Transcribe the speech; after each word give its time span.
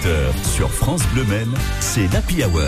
18h 0.00 0.44
sur 0.44 0.70
France 0.70 1.02
Bleu 1.12 1.24
Maine, 1.24 1.54
c'est 1.80 2.12
l'Happy 2.12 2.42
Hour. 2.44 2.62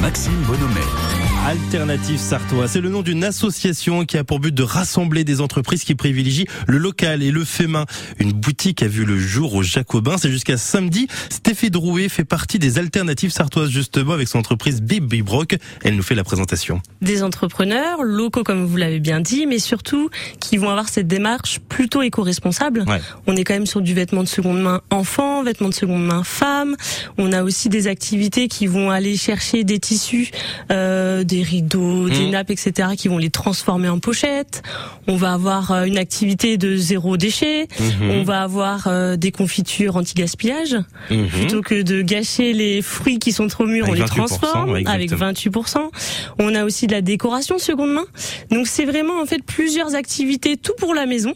Maxime 0.00 0.42
Bonhomet. 0.46 1.27
Alternative 1.46 2.18
Sartois, 2.18 2.68
c'est 2.68 2.80
le 2.80 2.90
nom 2.90 3.00
d'une 3.00 3.24
association 3.24 4.04
qui 4.04 4.18
a 4.18 4.24
pour 4.24 4.38
but 4.38 4.54
de 4.54 4.62
rassembler 4.62 5.24
des 5.24 5.40
entreprises 5.40 5.82
qui 5.84 5.94
privilégient 5.94 6.46
le 6.66 6.76
local 6.76 7.22
et 7.22 7.30
le 7.30 7.42
fait 7.44 7.66
main. 7.66 7.86
Une 8.18 8.32
boutique 8.32 8.82
a 8.82 8.88
vu 8.88 9.06
le 9.06 9.18
jour 9.18 9.54
au 9.54 9.62
Jacobin, 9.62 10.18
c'est 10.18 10.30
jusqu'à 10.30 10.58
samedi. 10.58 11.08
Stéphie 11.30 11.70
Drouet 11.70 12.10
fait 12.10 12.24
partie 12.24 12.58
des 12.58 12.78
Alternatives 12.78 13.30
Sartoises 13.30 13.70
justement 13.70 14.12
avec 14.12 14.28
son 14.28 14.38
entreprise 14.38 14.82
Bib 14.82 15.06
Brock. 15.22 15.56
Elle 15.84 15.96
nous 15.96 16.02
fait 16.02 16.14
la 16.14 16.24
présentation. 16.24 16.82
Des 17.00 17.22
entrepreneurs 17.22 18.02
locaux 18.02 18.44
comme 18.44 18.66
vous 18.66 18.76
l'avez 18.76 19.00
bien 19.00 19.20
dit, 19.20 19.46
mais 19.46 19.58
surtout 19.58 20.10
qui 20.40 20.58
vont 20.58 20.68
avoir 20.68 20.88
cette 20.90 21.06
démarche 21.06 21.60
plutôt 21.60 22.02
éco-responsable. 22.02 22.84
Ouais. 22.86 23.00
On 23.26 23.36
est 23.36 23.44
quand 23.44 23.54
même 23.54 23.66
sur 23.66 23.80
du 23.80 23.94
vêtement 23.94 24.22
de 24.22 24.28
seconde 24.28 24.60
main 24.60 24.82
enfant, 24.90 25.42
vêtement 25.42 25.68
de 25.68 25.74
seconde 25.74 26.04
main 26.04 26.24
femme. 26.24 26.76
On 27.16 27.32
a 27.32 27.42
aussi 27.42 27.70
des 27.70 27.86
activités 27.86 28.48
qui 28.48 28.66
vont 28.66 28.90
aller 28.90 29.16
chercher 29.16 29.64
des 29.64 29.78
tissus, 29.78 30.30
euh, 30.70 31.24
des 31.24 31.37
rideaux, 31.42 32.08
des 32.08 32.24
Mhm. 32.26 32.30
nappes, 32.30 32.50
etc., 32.50 32.90
qui 32.96 33.08
vont 33.08 33.18
les 33.18 33.30
transformer 33.30 33.88
en 33.88 33.98
pochettes. 33.98 34.62
On 35.06 35.16
va 35.16 35.32
avoir 35.32 35.70
euh, 35.72 35.84
une 35.84 35.98
activité 35.98 36.56
de 36.58 36.76
zéro 36.76 37.16
déchet. 37.16 37.68
Mhm. 37.80 38.10
On 38.10 38.22
va 38.22 38.42
avoir 38.42 38.86
euh, 38.86 39.16
des 39.16 39.30
confitures 39.32 39.96
anti-gaspillage. 39.96 40.76
Mhm. 41.10 41.28
Plutôt 41.28 41.62
que 41.62 41.82
de 41.82 42.02
gâcher 42.02 42.52
les 42.52 42.82
fruits 42.82 43.18
qui 43.18 43.32
sont 43.32 43.48
trop 43.48 43.66
mûrs, 43.66 43.84
Avec 43.86 43.90
on 43.90 43.94
les 43.94 44.00
28%, 44.08 44.26
transforme 44.38 44.70
ouais, 44.72 44.86
avec 44.86 45.12
exactement. 45.12 45.32
28%. 45.32 45.90
On 46.38 46.54
a 46.54 46.64
aussi 46.64 46.86
de 46.86 46.92
la 46.92 47.00
décoration 47.02 47.58
seconde 47.58 47.92
main. 47.92 48.06
Donc 48.50 48.66
c'est 48.66 48.84
vraiment 48.84 49.20
en 49.20 49.26
fait 49.26 49.42
plusieurs 49.42 49.94
activités, 49.94 50.56
tout 50.56 50.72
pour 50.78 50.94
la 50.94 51.06
maison, 51.06 51.34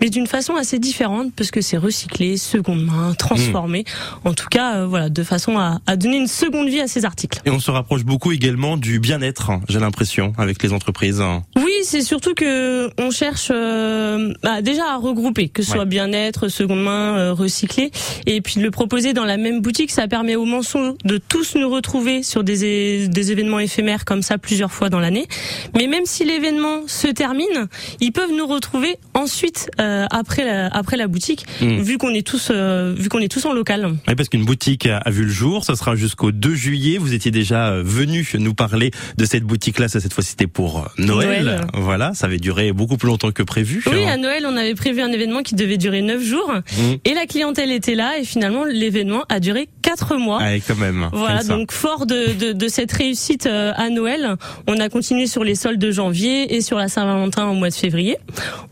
mais 0.00 0.10
d'une 0.10 0.26
façon 0.26 0.54
assez 0.56 0.78
différente 0.78 1.32
parce 1.36 1.50
que 1.50 1.60
c'est 1.60 1.76
recyclé, 1.76 2.36
seconde 2.36 2.84
main, 2.84 3.14
transformé. 3.14 3.84
En 4.24 4.32
tout 4.34 4.46
cas, 4.50 4.76
euh, 4.76 4.86
voilà, 4.86 5.08
de 5.08 5.22
façon 5.22 5.58
à, 5.58 5.80
à 5.86 5.96
donner 5.96 6.16
une 6.18 6.26
seconde 6.26 6.68
vie 6.68 6.80
à 6.80 6.86
ces 6.88 7.04
articles. 7.04 7.40
Et 7.44 7.50
on 7.50 7.60
se 7.60 7.70
rapproche 7.70 8.04
beaucoup 8.04 8.32
également 8.32 8.76
du 8.76 8.98
bien-être, 9.00 9.52
j'ai 9.68 9.78
l'impression, 9.80 10.32
avec 10.38 10.62
les 10.62 10.72
entreprises. 10.72 11.22
Oui, 11.56 11.72
c'est 11.82 12.02
surtout 12.02 12.34
que 12.34 12.90
on 13.00 13.10
cherche 13.10 13.48
euh, 13.50 14.32
bah, 14.42 14.62
déjà 14.62 14.84
à 14.92 14.96
regrouper, 14.96 15.48
que 15.48 15.62
ce 15.62 15.70
Ouais. 15.70 15.76
soit 15.76 15.84
bien-être, 15.86 16.48
seconde 16.48 16.82
main, 16.84 17.16
euh, 17.16 17.32
recyclé, 17.32 17.90
et 18.26 18.40
puis 18.40 18.56
de 18.56 18.62
le 18.62 18.70
proposer 18.70 19.12
dans 19.12 19.24
la 19.24 19.36
même 19.36 19.60
boutique, 19.60 19.90
ça 19.90 20.06
permet 20.08 20.36
aux 20.36 20.44
mensons 20.44 20.96
de 21.04 21.18
tous 21.18 21.54
nous 21.56 21.68
retrouver 21.70 22.22
sur 22.22 22.44
des, 22.44 23.08
des 23.08 23.32
événements 23.32 23.58
éphémères 23.60 24.04
comme 24.04 24.22
ça 24.22 24.38
plusieurs 24.38 24.70
fois 24.72 24.90
dans 24.90 25.00
l'année. 25.00 25.26
Mais 25.74 25.86
même 25.86 26.04
si 26.06 26.24
l'événement 26.24 26.82
se 26.86 27.08
termine, 27.08 27.68
ils 28.00 28.12
peuvent 28.12 28.32
nous 28.36 28.46
retrouver 28.46 28.96
ensuite 29.14 29.53
euh, 29.80 30.06
après 30.10 30.44
la, 30.44 30.66
après 30.68 30.96
la 30.96 31.06
boutique, 31.08 31.46
Mm. 31.60 31.80
vu 31.82 31.98
qu'on 31.98 32.10
est 32.10 32.26
tous 32.26 32.48
euh, 32.50 32.94
vu 32.96 33.08
qu'on 33.08 33.20
est 33.20 33.28
tous 33.28 33.44
en 33.46 33.52
local. 33.52 33.94
Oui, 34.08 34.14
parce 34.14 34.28
qu'une 34.28 34.44
boutique 34.44 34.86
a 34.86 35.10
vu 35.10 35.24
le 35.24 35.30
jour, 35.30 35.64
ça 35.64 35.76
sera 35.76 35.94
jusqu'au 35.96 36.32
2 36.32 36.54
juillet. 36.54 36.98
Vous 36.98 37.14
étiez 37.14 37.30
déjà 37.30 37.68
euh, 37.68 37.82
venu 37.84 38.26
nous 38.38 38.54
parler 38.54 38.90
de 39.16 39.24
cette 39.24 39.44
boutique-là, 39.44 39.88
ça 39.88 40.00
cette 40.00 40.12
fois 40.12 40.24
c'était 40.24 40.46
pour 40.46 40.80
euh, 40.80 40.82
Noël. 40.98 41.44
Noël. 41.44 41.60
Voilà, 41.74 42.12
ça 42.14 42.26
avait 42.26 42.38
duré 42.38 42.72
beaucoup 42.72 42.96
plus 42.96 43.08
longtemps 43.08 43.30
que 43.30 43.42
prévu. 43.42 43.82
Oui, 43.86 44.04
à 44.04 44.16
Noël, 44.16 44.44
on 44.46 44.56
avait 44.56 44.74
prévu 44.74 45.00
un 45.00 45.12
événement 45.12 45.42
qui 45.42 45.54
devait 45.54 45.76
durer 45.78 46.02
neuf 46.02 46.22
jours, 46.22 46.52
Mm. 46.54 46.94
et 47.04 47.14
la 47.14 47.26
clientèle 47.26 47.70
était 47.70 47.94
là, 47.94 48.18
et 48.18 48.24
finalement 48.24 48.64
l'événement 48.64 49.24
a 49.28 49.40
duré 49.40 49.68
quatre 49.96 50.16
mois. 50.16 50.38
Ah, 50.42 50.54
quand 50.66 50.76
même. 50.76 51.08
Voilà, 51.12 51.42
donc 51.44 51.70
fort 51.72 52.06
de, 52.06 52.32
de, 52.32 52.52
de 52.52 52.68
cette 52.68 52.92
réussite 52.92 53.46
euh, 53.46 53.72
à 53.76 53.90
Noël, 53.90 54.36
on 54.66 54.78
a 54.80 54.88
continué 54.88 55.26
sur 55.26 55.44
les 55.44 55.54
soldes 55.54 55.78
de 55.80 55.90
janvier 55.90 56.54
et 56.54 56.60
sur 56.60 56.76
la 56.78 56.88
Saint-Valentin 56.88 57.46
au 57.48 57.54
mois 57.54 57.68
de 57.70 57.74
février. 57.74 58.16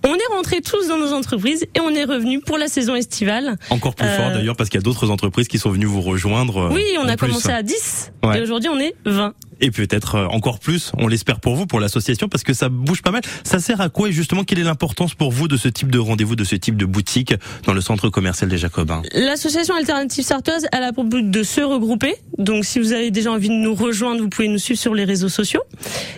On 0.05 0.15
est 0.15 0.35
rentrés 0.35 0.61
tous 0.61 0.89
dans 0.89 0.99
nos 0.99 1.13
entreprises 1.13 1.65
et 1.75 1.81
on 1.81 1.91
est 1.91 2.05
revenu 2.05 2.41
pour 2.41 2.59
la 2.59 2.67
saison 2.69 2.95
estivale. 2.95 3.57
Encore 3.71 3.95
plus 3.95 4.07
Euh, 4.07 4.17
fort 4.17 4.31
d'ailleurs 4.33 4.57
parce 4.57 4.69
qu'il 4.69 4.79
y 4.81 4.83
a 4.83 4.85
d'autres 4.85 5.11
entreprises 5.11 5.49
qui 5.49 5.59
sont 5.59 5.71
venues 5.71 5.87
vous 5.87 6.01
rejoindre. 6.03 6.59
euh, 6.63 6.71
Oui, 6.73 6.83
on 7.01 7.09
a 7.09 7.17
plus. 7.17 7.29
commencé 7.29 7.51
à 7.51 7.63
10 7.63 8.13
Ouais. 8.25 8.39
et 8.39 8.43
aujourd'hui 8.43 8.69
on 8.69 8.79
est 8.81 8.95
20. 9.05 9.35
Et 9.63 9.71
peut-être 9.71 10.17
euh, 10.17 10.27
encore 10.27 10.59
plus, 10.59 10.91
on 10.99 11.07
l'espère 11.07 11.39
pour 11.39 11.55
vous, 11.55 11.67
pour 11.67 11.79
l'association, 11.79 12.29
parce 12.29 12.43
que 12.43 12.53
ça 12.53 12.69
bouge 12.69 13.01
pas 13.01 13.13
mal. 13.13 13.23
Ça 13.45 13.61
sert 13.61 13.81
à 13.81 13.89
quoi 13.89 14.09
et 14.09 14.13
justement? 14.13 14.43
Quelle 14.43 14.59
est 14.59 14.65
l'importance 14.65 15.15
pour 15.15 15.31
vous 15.31 15.47
de 15.47 15.57
ce 15.57 15.69
type 15.69 15.91
de 15.91 16.01
rendez-vous, 16.01 16.35
de 16.35 16.43
ce 16.43 16.57
type 16.57 16.77
de 16.77 16.85
boutique 16.85 17.33
dans 17.65 17.73
le 17.73 17.81
centre 17.81 18.09
commercial 18.09 18.51
des 18.51 18.59
Jacobins? 18.59 19.03
L'association 19.15 19.77
Alternative 19.77 20.25
Sartoise, 20.25 20.67
elle 20.73 20.83
a 20.83 20.93
pour 20.93 21.05
but 21.05 21.31
de 21.31 21.43
se 21.45 21.61
regrouper. 21.61 22.17
Donc 22.39 22.65
si 22.65 22.81
vous 22.81 22.93
avez 22.93 23.13
déjà 23.13 23.31
envie 23.31 23.51
de 23.51 23.55
nous 23.55 23.75
rejoindre, 23.75 24.21
vous 24.21 24.29
pouvez 24.29 24.49
nous 24.49 24.59
suivre 24.59 24.81
sur 24.81 24.95
les 24.95 25.05
réseaux 25.05 25.29
sociaux. 25.29 25.63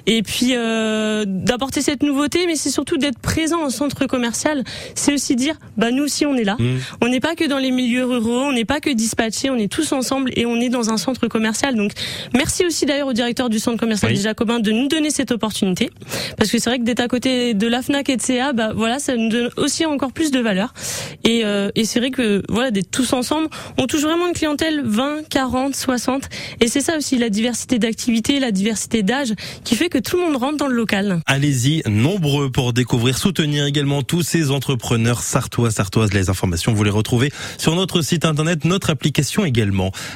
Et 0.07 0.23
puis 0.23 0.53
euh, 0.57 1.25
d'apporter 1.27 1.83
cette 1.83 2.03
nouveauté, 2.03 2.47
mais 2.47 2.57
c'est 2.57 2.71
surtout 2.71 2.97
d'être 2.97 3.19
présent 3.19 3.63
en 3.63 3.69
centre 3.69 4.07
commercial. 4.07 4.65
C'est 4.95 5.13
aussi 5.13 5.37
dire, 5.37 5.57
bah 5.77 5.91
nous 5.91 6.05
aussi 6.05 6.25
on 6.25 6.35
est 6.35 6.45
là. 6.45 6.57
Mmh. 6.59 6.77
On 7.03 7.09
n'est 7.09 7.21
pas 7.21 7.35
que 7.35 7.47
dans 7.47 7.59
les 7.59 7.73
milieux 7.73 8.07
ruraux, 8.07 8.45
on 8.45 8.53
n'est 8.53 8.65
pas 8.65 8.81
que 8.81 8.89
dispatchés, 8.89 9.51
on 9.51 9.57
est 9.57 9.71
tous 9.71 9.93
ensemble 9.93 10.31
et 10.35 10.47
on 10.47 10.57
est 10.57 10.71
dans 10.71 10.89
un 10.89 10.97
centre 10.97 11.29
commercial. 11.29 11.77
Donc 11.77 11.93
merci 12.33 12.65
aussi 12.65 12.87
d'ailleurs 12.87 13.09
au 13.09 13.13
directeur 13.35 13.49
du 13.51 13.59
centre 13.59 13.79
commercial 13.79 14.13
Oui. 14.13 14.17
des 14.17 14.23
Jacobins 14.23 14.61
de 14.61 14.71
nous 14.71 14.87
donner 14.87 15.11
cette 15.11 15.33
opportunité. 15.33 15.91
Parce 16.39 16.51
que 16.53 16.59
c'est 16.59 16.71
vrai 16.71 16.79
que 16.79 16.85
d'être 16.85 17.01
à 17.01 17.09
côté 17.09 17.53
de 17.55 17.67
la 17.67 17.83
FNAC 17.83 18.09
et 18.09 18.17
de 18.17 18.23
CA, 18.23 18.53
bah 18.53 18.73
voilà, 18.75 18.99
ça 19.01 19.17
nous 19.17 19.29
donne 19.29 19.51
aussi 19.57 19.85
encore 19.87 20.13
plus 20.13 20.31
de 20.31 20.39
valeur. 20.39 20.73
Et, 21.25 21.45
euh, 21.45 21.71
et 21.75 21.85
c'est 21.85 21.99
vrai 21.99 22.11
que 22.13 22.43
voilà, 22.49 22.71
d'être 22.71 22.91
tous 22.93 23.13
ensemble, 23.13 23.49
on 23.77 23.87
touche 23.87 24.03
vraiment 24.03 24.29
une 24.29 24.35
clientèle 24.35 24.83
20, 24.85 25.29
40, 25.29 25.75
60. 25.75 26.29
Et 26.61 26.69
c'est 26.69 26.81
ça 26.81 26.97
aussi 26.97 27.19
la 27.19 27.29
diversité 27.29 27.79
d'activités, 27.81 28.39
la 28.39 28.53
diversité 28.53 29.03
d'âge 29.03 29.33
qui 29.65 29.75
fait 29.75 29.89
que 29.89 29.99
tout 29.99 30.17
le 30.17 30.23
monde 30.23 30.37
rentre 30.37 30.57
dans 30.59 30.69
le 30.69 30.77
local. 30.77 31.21
Allez-y, 31.27 31.83
nombreux 31.89 32.51
pour 32.53 32.73
découvrir, 32.73 33.19
soutenir 33.19 33.65
également 33.67 34.03
tous 34.03 34.23
ces 34.23 34.51
entrepreneurs 34.53 35.23
sartois, 35.23 35.71
sartoises. 35.73 36.13
Les 36.15 36.31
informations, 36.31 36.73
vous 36.73 36.85
les 36.85 36.91
retrouvez 36.91 37.33
sur 37.59 37.75
notre 37.75 38.01
site 38.03 38.25
internet, 38.25 38.65
notre 38.65 38.91
application 38.91 39.45
également. 39.45 39.91